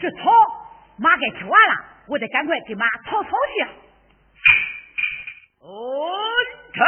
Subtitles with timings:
[0.00, 0.16] 这草
[0.96, 3.66] 马该吃完了，我得赶快给马草草去。
[6.72, 6.80] 臣。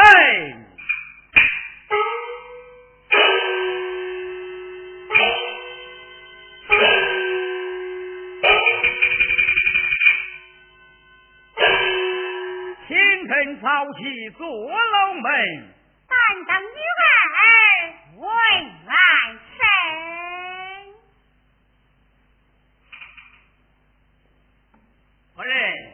[12.88, 12.96] 清
[13.28, 15.22] 晨早起做楼门，
[16.08, 16.16] 但
[16.46, 17.10] 等女儿
[18.16, 18.26] 问
[18.86, 18.94] 来
[19.36, 19.60] 生。
[25.42, 25.91] 夫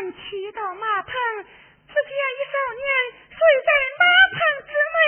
[0.00, 1.12] 丫鬟去到马棚，
[1.44, 2.88] 只见一少年
[3.28, 5.04] 睡在马棚之内，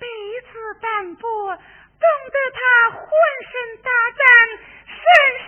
[0.00, 0.04] 被
[0.40, 1.26] 子单薄。
[1.98, 3.04] 冻得他浑
[3.50, 4.20] 身打颤，
[4.88, 4.98] 甚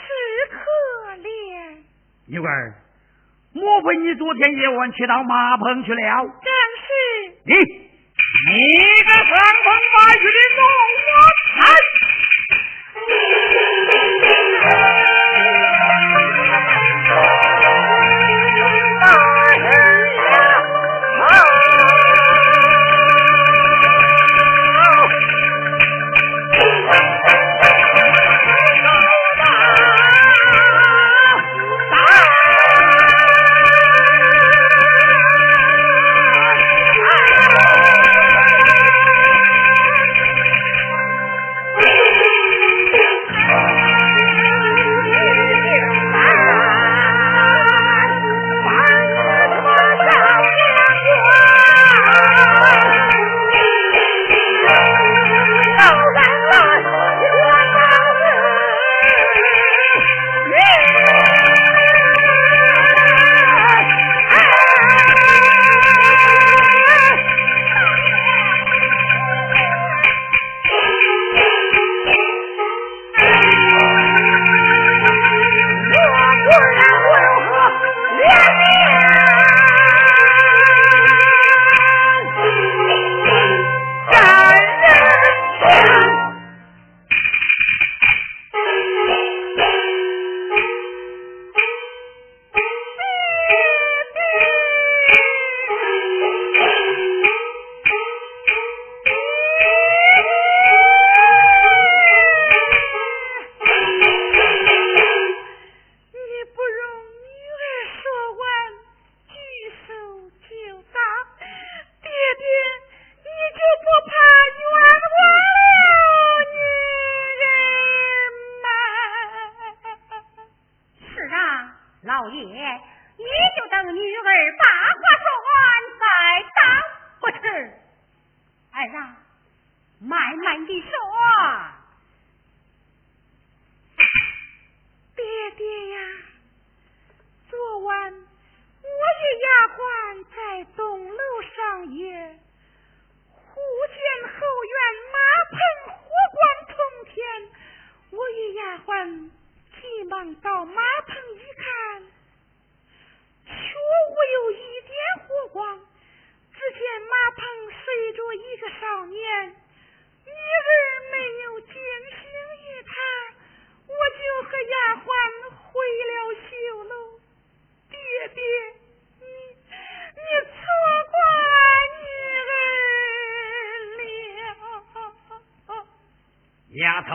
[0.05, 0.09] 是
[0.53, 0.61] 可
[1.23, 1.29] 怜。
[2.27, 2.75] 女儿，
[3.53, 6.25] 莫非你昨天夜晚骑到马棚去了？
[6.27, 6.53] 正
[6.85, 6.89] 是。
[7.45, 10.61] 你，你个三风八雨的奴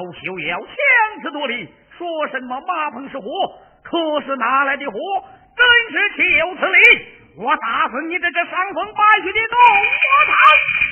[0.02, 3.26] 休要强词夺理，说什么马棚是火，
[3.84, 4.98] 可是哪来的火？
[5.56, 7.08] 真是岂有此理！
[7.38, 10.83] 我打死你这个伤风败俗的龙魔堂！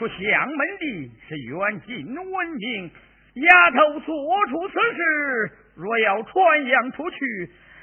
[0.00, 2.90] 出相门的是远近闻名，
[3.34, 7.18] 丫头做出此事，若要传扬出去，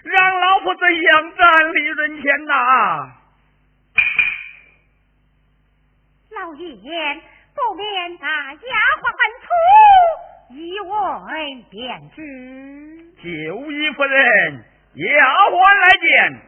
[0.03, 2.53] 让老夫怎样站立人前呐？
[6.31, 6.65] 老爷
[7.53, 9.05] 不免那丫鬟
[9.43, 12.17] 出，一问便知。
[13.21, 15.05] 九姨夫人，丫
[15.51, 16.41] 鬟来见。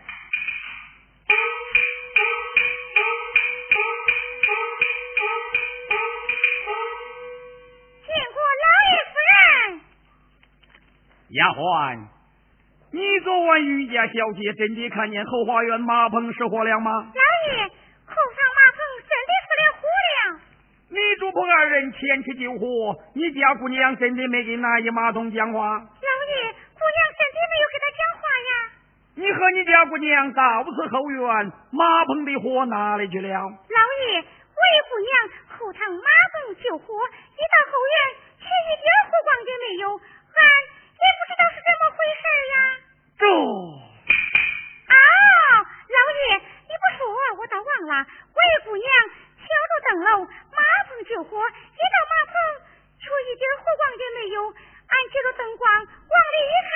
[11.39, 12.03] 丫鬟，
[12.91, 16.91] 你昨晚与家小姐真的看见后花园马棚失火了吗？
[16.91, 17.63] 老爷，
[18.03, 20.19] 后上马棚真的失了火了。
[20.91, 25.79] 你主仆二人前去救火，你家姑娘真的没跟那一马桶讲话？
[25.79, 28.51] 老爷，姑娘真的没有跟他讲话呀。
[29.15, 31.23] 你和你家姑娘到此后院，
[31.71, 33.31] 马棚的火哪里去了？
[33.31, 33.79] 老
[34.11, 35.11] 爷，为姑娘
[35.55, 36.03] 后堂马
[36.35, 37.95] 棚救火，一到后院
[38.43, 40.41] 却一点火光也没有，俺
[40.99, 42.55] 也不知道是怎么回事呀。
[43.19, 44.95] 这啊，
[45.59, 47.03] 老爷，你不说
[47.35, 48.87] 我倒忘了，魏姑娘
[49.35, 52.63] 敲着灯笼，马棚救火，一到马棚
[52.95, 56.71] 却一点火光也没有，俺借着灯光往里一看，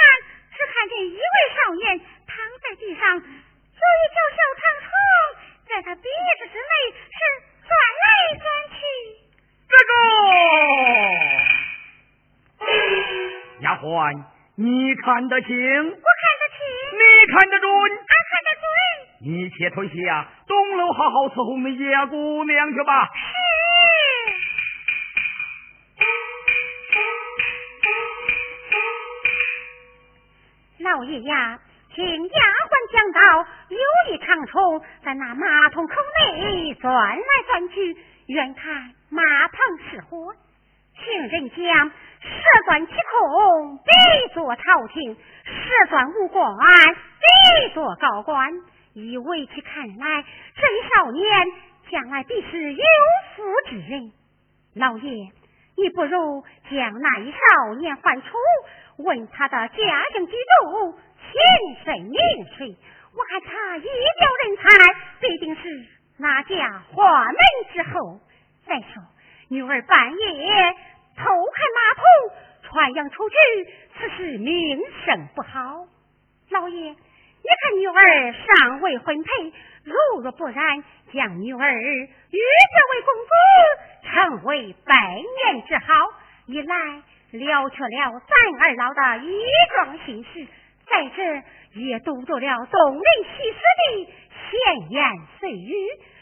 [0.52, 1.96] 只看见一位少年
[2.28, 4.92] 躺在地上，有一条小长虫
[5.64, 7.16] 在他鼻子之内是
[7.64, 7.72] 钻
[8.04, 8.84] 来钻去。
[9.72, 9.92] 这个
[13.62, 15.48] 丫鬟，你看得清？
[17.34, 17.74] 看得准？
[17.74, 17.90] 俺
[18.30, 18.64] 看得准。
[19.26, 23.08] 你且退下，东楼好好伺候你家姑娘去吧。
[23.08, 23.12] 是。
[30.84, 31.60] 老爷呀，
[31.96, 33.20] 听丫鬟讲到，
[33.70, 33.80] 有
[34.14, 37.18] 一长虫在那马桶口内钻来
[37.48, 39.58] 钻去，远看马棚
[39.90, 40.36] 失火。
[41.04, 46.46] 听人讲，射钻七孔，必做朝廷；射钻无关，
[47.20, 48.50] 必做高官。
[48.94, 50.24] 以为其看来，
[50.56, 51.24] 这一少年
[51.92, 52.84] 将来必是有
[53.36, 54.14] 福之人。
[54.76, 55.12] 老爷，
[55.76, 58.28] 你不如将那一少年唤出，
[59.00, 59.76] 问他的家
[60.14, 62.20] 境居住、亲生名
[62.58, 62.78] 谁。
[63.14, 64.64] 我看他一表人才，
[65.20, 65.62] 必定是
[66.18, 67.36] 那家花门
[67.74, 68.20] 之后。
[68.66, 69.04] 再说，
[69.50, 70.76] 女儿半夜
[71.16, 71.30] 偷看
[71.76, 72.04] 马桶，
[72.64, 73.36] 传扬出去，
[73.98, 75.88] 此事名声不好。
[76.50, 76.96] 老爷。
[77.46, 83.32] 你看女儿尚未婚配，如若不然，将女儿与这位公子
[84.08, 85.94] 成为百年之好，
[86.46, 86.76] 一来
[87.32, 89.44] 了却了咱二老的一
[89.76, 90.48] 桩心事，
[90.88, 91.22] 再者
[91.74, 93.04] 也堵住了众人
[93.36, 94.08] 西舍的
[94.50, 95.04] 闲言
[95.42, 95.74] 碎语，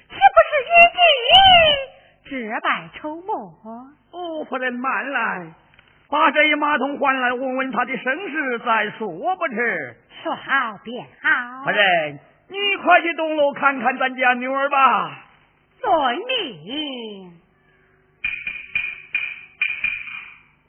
[0.10, 3.54] 岂不是一举结拜筹谋？
[4.12, 5.54] 哦，夫人慢来，
[6.10, 9.96] 把这一马桶还来，问问他的身世，再说不迟。
[10.22, 11.64] 说好便好。
[11.64, 12.20] 夫人，
[12.50, 15.26] 你快去东楼看看咱家女儿吧。
[15.80, 15.90] 遵
[16.28, 17.42] 命。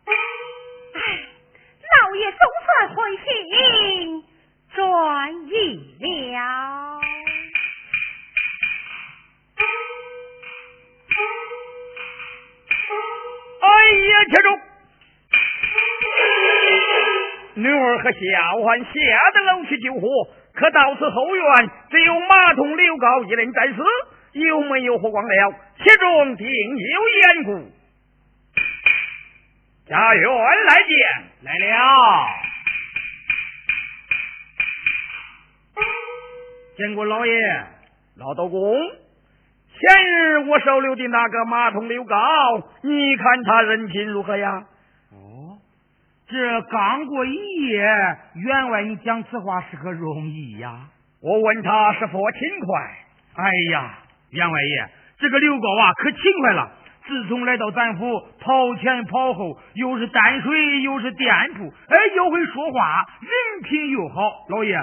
[0.07, 0.13] 哎，
[2.01, 4.25] 老爷总算回心
[4.75, 5.53] 转意
[6.33, 7.02] 了。
[13.83, 14.49] 哎呀，且住！
[17.55, 18.19] 女儿和小
[18.63, 18.91] 环下
[19.35, 20.07] 得楼去救火，
[20.55, 23.83] 可到此后院只有马桶刘高一人在此，
[24.39, 25.55] 有没有火光了？
[25.79, 27.73] 其中定有缘故。
[29.89, 30.25] 家园
[30.65, 30.97] 来见，
[31.43, 31.67] 来了。
[36.77, 37.67] 见过老爷，
[38.17, 39.02] 老道公。
[39.83, 42.17] 前日我收留的那个马桶刘高，
[42.83, 44.63] 你看他人品如何呀？
[45.11, 45.59] 哦
[46.29, 50.87] 这刚过一夜，员外你讲此话是何容易呀？
[51.21, 52.81] 我问他是否勤快？
[53.35, 53.99] 哎呀，
[54.31, 56.71] 员外爷，这个刘高啊可勤快了。
[57.05, 64.47] 自从来到咱府，跑前跑后，又是担水，又是店铺，哎，又会说话，人品又好。
[64.49, 64.77] 老爷，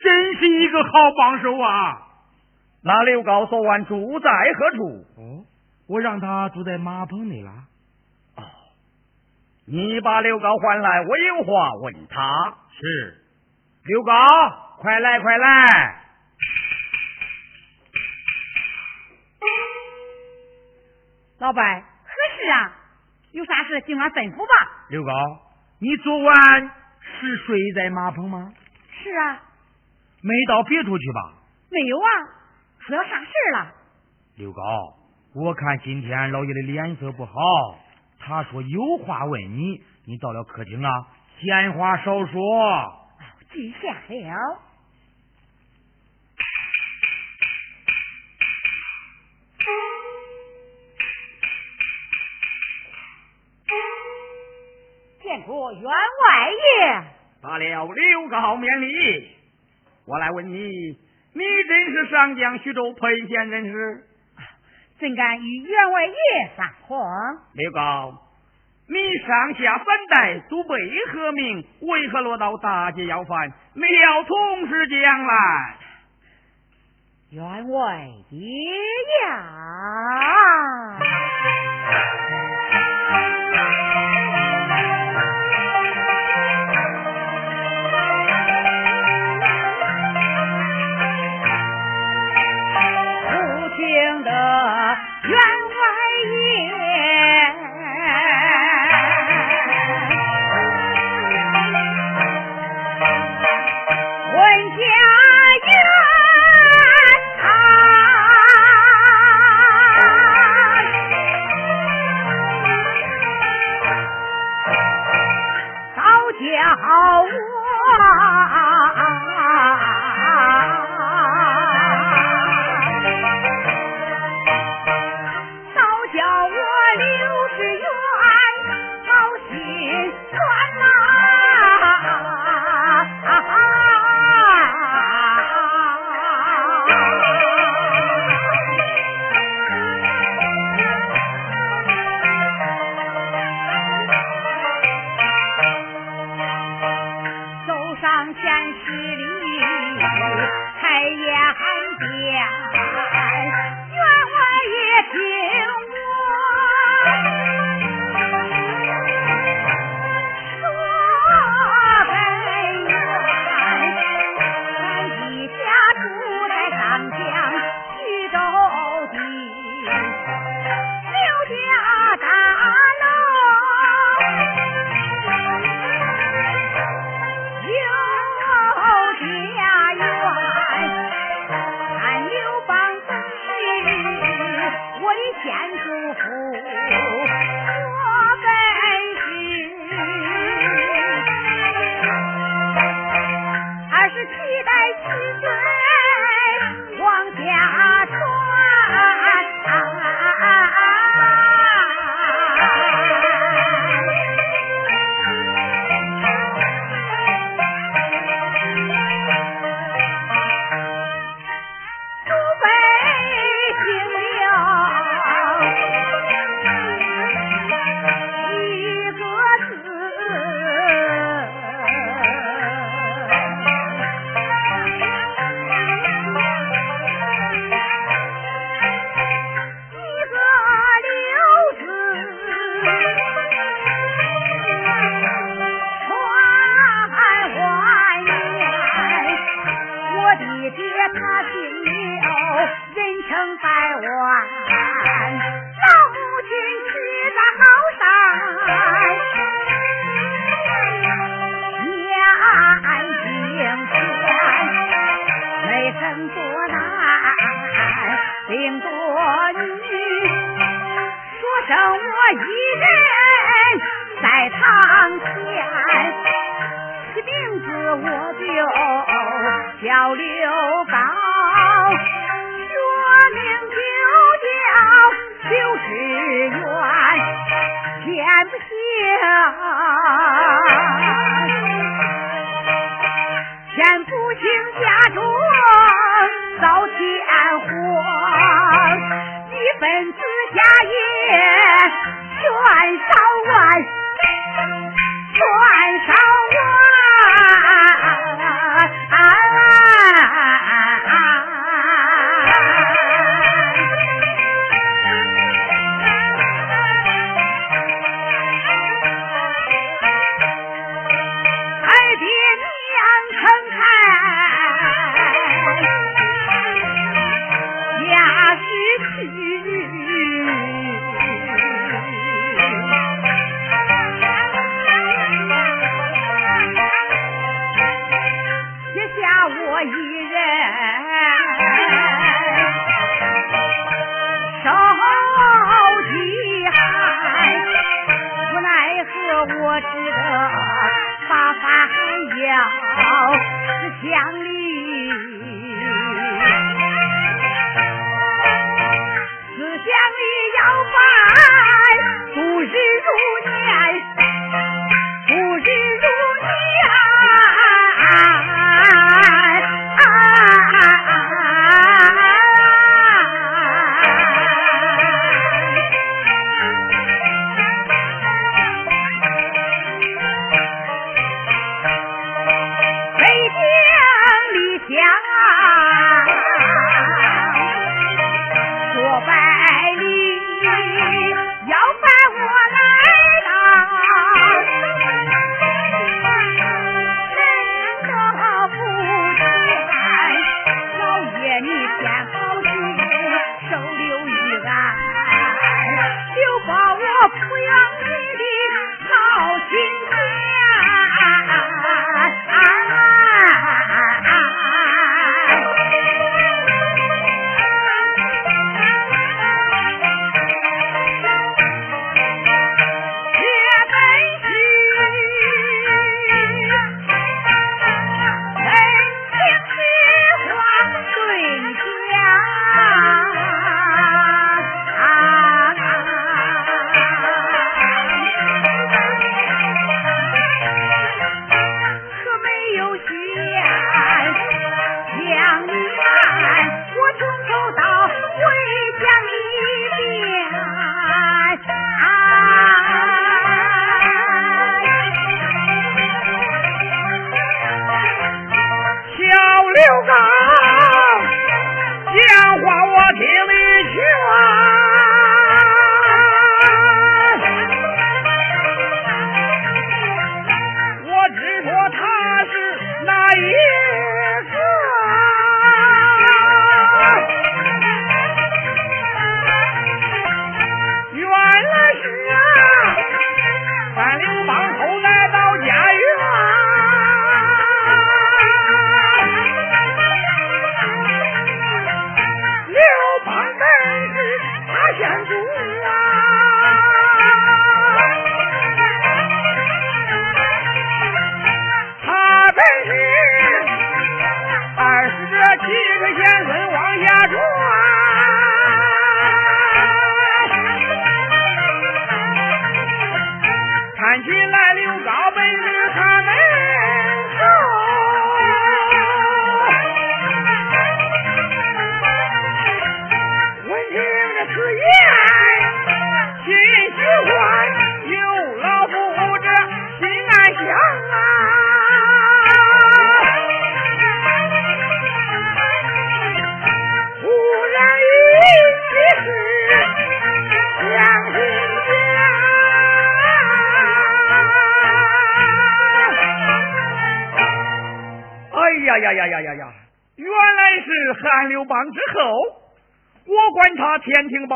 [0.00, 2.08] 真是一个好帮手啊！
[2.82, 5.06] 那刘高昨晚住在何处？
[5.16, 5.44] 哦，
[5.86, 7.50] 我让他住在马棚内了。
[8.36, 8.42] 哦
[9.66, 12.54] 你把刘高唤来，我有话问他。
[12.72, 13.22] 是，
[13.84, 14.12] 刘高，
[14.78, 16.02] 快来，快来！
[21.38, 22.72] 老板，何事啊？
[23.32, 24.86] 有啥事尽管吩咐吧。
[24.88, 25.12] 刘高，
[25.78, 26.34] 你昨晚
[27.00, 28.52] 是睡在马棚吗？
[28.90, 29.42] 是啊。
[30.22, 31.34] 没到别处去吧？
[31.70, 32.39] 没有啊。
[32.90, 33.72] 出了啥事了？
[34.34, 34.62] 刘高，
[35.36, 37.32] 我看今天老爷的脸色不好。
[38.18, 40.90] 他说有话问你，你到了客厅啊，
[41.38, 42.36] 闲话少说。
[43.52, 44.60] 记下了。
[55.22, 57.04] 见过员外爷。
[57.40, 59.36] 罢了，刘高免礼。
[60.06, 60.98] 我来问你，
[61.32, 64.04] 你真是上将徐州沛县人士？
[64.98, 66.14] 怎敢与员外爷
[66.56, 66.98] 撒谎？
[67.54, 68.12] 刘高，
[68.88, 70.74] 你上下三代祖辈
[71.12, 71.64] 何名？
[71.80, 73.52] 为何落到大街要饭？
[73.74, 75.76] 没了同时将来，
[77.30, 78.38] 员外爷
[79.22, 79.36] 呀！
[80.98, 82.19] 呀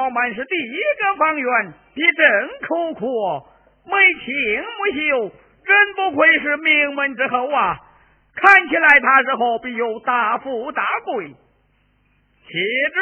[0.05, 3.49] 天庭饱满是第一个方圆，地震口阔，
[3.87, 5.33] 眉清目秀，
[5.65, 7.81] 真不愧是名门之后啊！
[8.35, 11.29] 看起来他日后必有大富大贵。
[11.29, 12.53] 且
[12.93, 13.01] 知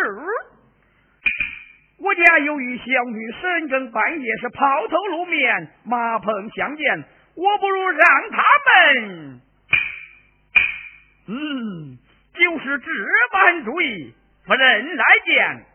[1.98, 9.40] 我家由于小女深更半夜是抛头露面，马棚相见，我不如让他们，
[11.28, 11.98] 嗯，
[12.34, 14.14] 就是置办主意，
[14.46, 15.66] 夫人来见。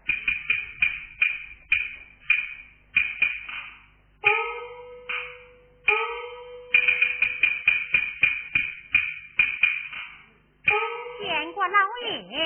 [11.67, 12.37] 老爷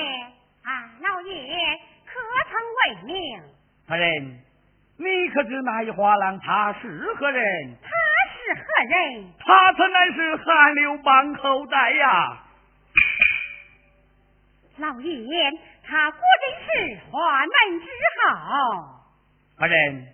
[0.64, 2.20] 啊，老爷可
[2.50, 3.42] 曾为命？
[3.86, 4.38] 夫人，
[4.96, 7.76] 你可知那一花郎他是何人？
[7.82, 7.88] 他
[8.34, 9.32] 是何人？
[9.38, 12.42] 他曾乃是韩刘邦后代呀。
[14.78, 15.50] 老爷，
[15.84, 17.86] 他果真是花门之
[18.26, 19.06] 好。
[19.58, 20.06] 夫人，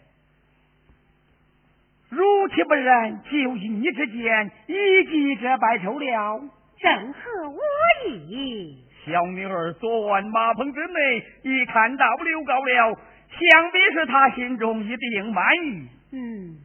[2.10, 6.42] 如其不然，就一你之间，一计这败仇了。
[6.80, 7.60] 正合我
[8.06, 8.87] 意。
[9.04, 12.98] 小女儿昨晚马棚之内，一看到刘高了，
[13.30, 15.88] 想必是他心中一定满意。
[16.12, 16.58] 嗯，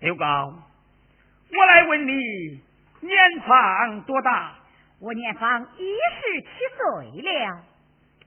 [0.00, 0.54] 刘高，
[1.52, 2.12] 我来问你，
[3.00, 4.54] 年方多大？
[5.00, 7.62] 我年方一十七岁了。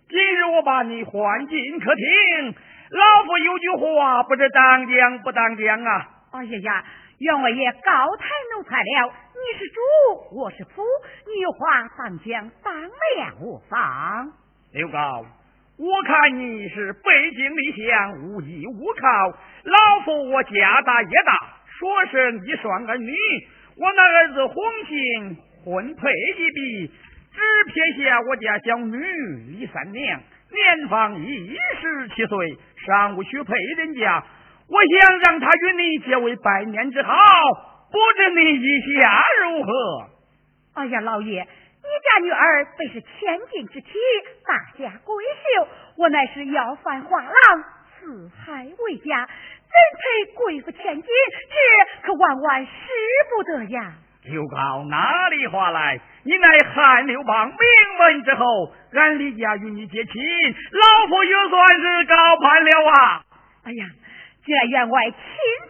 [0.09, 2.55] 今日我把你唤进客厅，
[2.91, 6.09] 老夫有句话，不知当讲不当讲啊？
[6.31, 6.85] 哎呀呀，
[7.19, 8.25] 员外爷高抬
[8.55, 9.13] 奴才了，
[9.43, 10.81] 你是主，我是夫，
[11.27, 14.31] 你有话当讲，当面无妨。
[14.71, 15.25] 刘高，
[15.77, 19.37] 我看你是背井离乡，无依无靠。
[19.65, 21.33] 老夫我家大业大，
[21.77, 23.13] 所生一双儿女，
[23.75, 26.87] 我那儿子红杏婚配一笔，
[27.33, 28.97] 只撇下我家小女
[29.51, 30.21] 李三娘，
[30.51, 34.23] 年方一十七岁，尚无许配人家。
[34.69, 37.13] 我想让他与你结为百年之好，
[37.93, 40.09] 不知你意下如何？
[40.73, 43.91] 哎呀，老爷，你家女儿本是千金之体，
[44.47, 45.67] 大家闺秀，
[45.97, 47.63] 我乃是要饭画廊，
[47.99, 51.03] 四海为家，怎配贵妇千金？
[51.03, 52.71] 这可万万使
[53.29, 53.93] 不得呀！
[54.23, 56.01] 刘高哪里话来？
[56.23, 57.57] 你乃汉刘邦名
[57.99, 60.13] 门之后，俺李家与你结亲，
[60.71, 63.23] 老夫也算是高攀了啊！
[63.65, 63.85] 哎呀！
[64.45, 65.17] 既然员外亲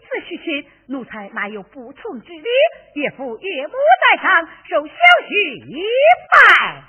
[0.02, 2.44] 自许亲，奴才哪有不从之理？
[2.96, 5.86] 岳父岳母在场，受小婿一
[6.32, 6.84] 拜。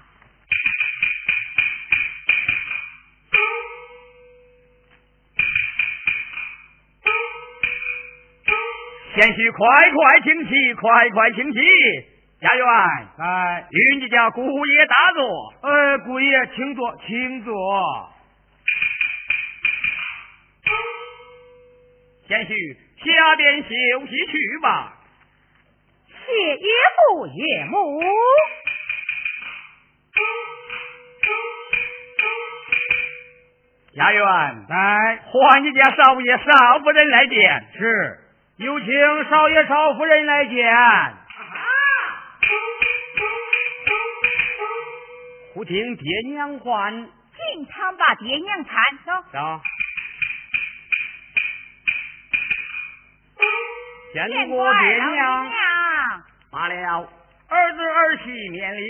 [9.14, 11.60] 贤婿快快请起，快快请起。
[12.40, 12.66] 家园，
[13.18, 15.54] 哎，与你家姑爷大坐。
[15.62, 18.13] 呃，姑爷，请坐，请坐。
[22.26, 24.94] 贤婿下边休息去吧。
[26.08, 28.00] 谢岳父岳母。
[33.94, 34.24] 家园，
[34.68, 37.64] 来，唤你家少爷少夫人来见。
[37.78, 38.18] 是，
[38.56, 38.88] 有请
[39.30, 40.74] 少爷少夫人来见。
[45.52, 48.68] 忽听爹娘唤，进堂把爹娘搀
[49.04, 49.12] 走。
[49.30, 49.60] 走。
[54.14, 55.50] 见见过爹娘娘。
[56.52, 57.08] 罢了，
[57.48, 58.80] 儿子儿媳免礼。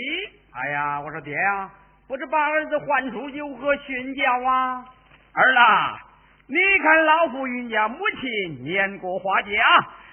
[0.53, 1.71] 哎呀，我说爹呀，
[2.07, 4.85] 不知把儿子唤出有何训教啊？
[5.33, 5.99] 儿啦，
[6.47, 9.49] 你看老夫与家母亲年过花甲，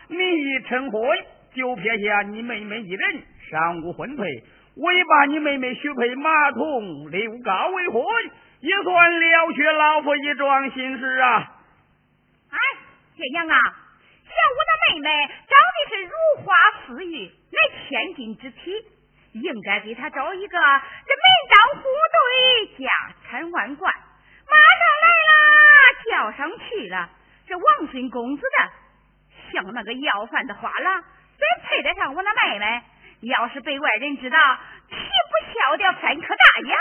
[0.08, 1.02] 你一成婚
[1.54, 4.24] 就撇下你妹妹一人，尚无婚配，
[4.78, 8.02] 我也把你妹妹许配马童刘高为婚，
[8.60, 11.52] 也算了却老夫一桩心事啊。
[12.50, 12.56] 哎，
[13.14, 13.81] 爹娘啊，像
[14.52, 16.12] 我的妹妹长得是如
[16.44, 16.54] 花
[16.86, 17.58] 似玉，乃
[17.88, 18.72] 千金之体，
[19.32, 22.90] 应该给她找一个这门当户对，家
[23.28, 23.92] 产万贯。
[23.92, 25.34] 马上来啦，
[26.10, 27.10] 叫上去了。
[27.46, 32.82] 这王孙公子的，像那个要饭的花郎，怎配得上我那妹妹？
[33.22, 34.38] 要是被外人知道，
[34.88, 36.76] 岂不笑掉三颗大牙？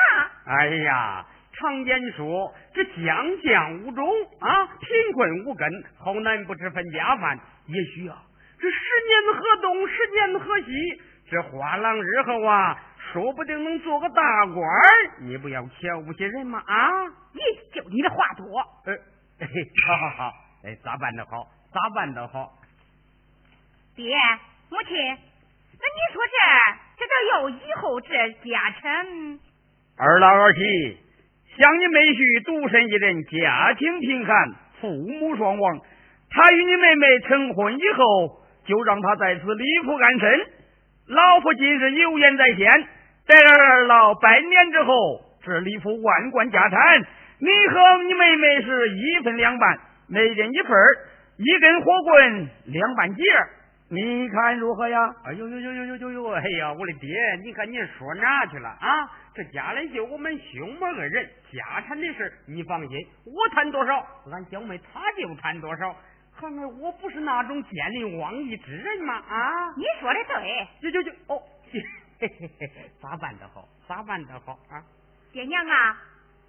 [0.47, 1.26] 哎呀，
[1.62, 4.03] 常言说这将将无种
[4.39, 7.39] 啊，贫困无根，好男不知分家饭。
[7.68, 8.18] 也许啊，
[8.59, 12.78] 这十年河东，十年河西，这花郎日后啊，
[13.14, 14.82] 说不定能做个大官儿。
[15.22, 17.05] 你不要瞧不起人嘛啊！
[17.34, 18.59] 咦，就你的话多。
[18.86, 18.97] 呃，
[19.45, 19.47] 嘿
[19.88, 20.34] 好好好，
[20.64, 22.51] 哎，咋办都好，咋办都好。
[23.95, 24.16] 爹，
[24.70, 26.34] 母亲，那你说这
[26.97, 28.09] 这都有以后这
[28.49, 29.39] 家产。
[29.97, 30.97] 二老二媳，
[31.58, 35.80] 想你妹婿独身一人，家庭贫寒，父母双亡。
[36.30, 40.39] 他与你妹妹成婚以后，就让他在此立铺安身。
[41.08, 42.66] 老夫今日有言在先，
[43.28, 44.93] 待二老百年之后，
[45.43, 46.80] 这立副万贯家产，
[47.39, 49.78] 你和你妹妹是一分两半，
[50.08, 50.72] 每人一份
[51.38, 53.24] 一根火棍两半截
[53.89, 54.99] 你看如何呀？
[55.26, 56.32] 哎呦呦呦呦呦呦！
[56.32, 57.10] 哎呀，我的爹，
[57.43, 58.88] 你看你说哪去了啊？
[59.34, 65.95] 这家里就我们兄妹二人，家产的事你放心，我贪多少，俺小妹她就贪多少。
[66.38, 69.15] 看来，我不是那种见利忘义之人嘛？
[69.15, 69.73] 啊！
[69.77, 70.67] 你说的对。
[70.82, 71.41] 就就就哦，
[72.19, 73.67] 嘿嘿嘿，咋办的好？
[73.88, 74.84] 咋办的好啊？
[75.32, 75.97] 爹娘啊，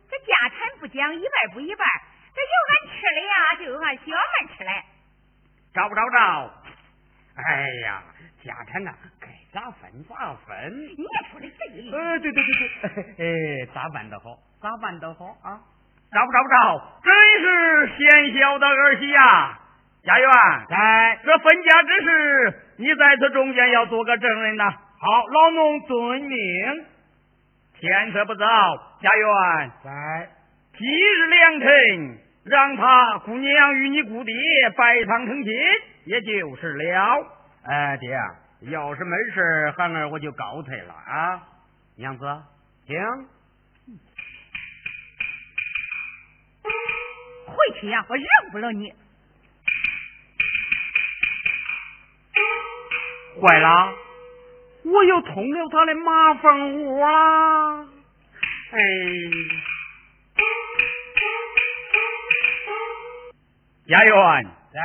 [0.08, 1.86] 这家产不讲一半不一半，
[2.34, 4.70] 这有俺吃的呀，就有俺小妹吃的。
[5.74, 6.54] 找不找着？
[7.34, 8.02] 哎呀，
[8.42, 10.72] 家产啊，该咋分咋分。
[10.96, 11.90] 你说的对。
[11.92, 14.38] 呃，对对对对， 哎，咋办的好？
[14.62, 15.61] 咋办的好啊？
[16.11, 16.82] 找不找不着？
[17.05, 19.59] 真是贤孝的儿媳呀！
[20.05, 20.28] 家园，
[20.68, 24.70] 在这分家之事，你在此中间要做个证人呐。
[24.70, 26.86] 好，老农遵命。
[27.78, 28.46] 天色不早，
[29.00, 30.28] 家园在
[30.78, 34.34] 今日良辰，让他姑娘与你姑爹
[34.76, 35.53] 拜堂成亲，
[36.07, 37.26] 也就是了。
[37.64, 38.16] 哎，爹，
[38.70, 41.42] 要是没事，孩儿我就告退了啊。
[41.96, 42.24] 娘子，
[42.86, 42.96] 请
[47.46, 48.94] 回去呀，我认不了你。
[53.40, 53.94] 坏了，
[54.84, 57.86] 我又捅了他的马蜂窝啦！
[58.70, 58.78] 哎，
[63.86, 64.80] 家园在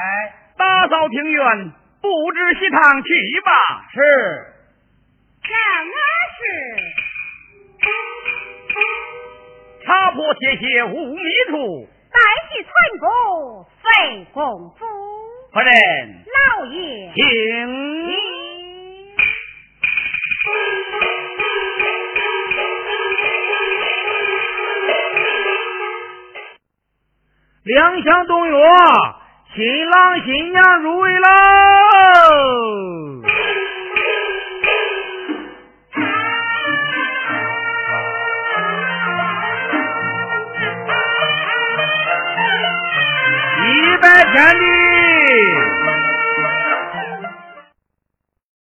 [0.57, 1.71] 打扫庭院，
[2.08, 3.10] 布置喜堂，去
[3.41, 3.51] 吧。
[3.91, 3.99] 是，
[5.43, 5.51] 让
[5.89, 5.91] 我
[6.38, 6.39] 是
[9.86, 12.18] 茶破铁鞋无觅处，待
[12.49, 13.10] 续存功
[13.84, 13.86] 费
[14.32, 14.39] 功
[14.80, 14.86] 夫。
[15.51, 15.70] 夫人，
[16.24, 17.20] 老爷，请。
[27.64, 28.55] 两相动约，
[29.55, 31.25] 新郎新娘入围喽！
[43.63, 44.86] 一拜天地。